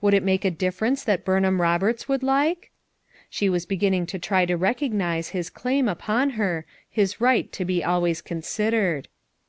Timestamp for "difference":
0.52-1.02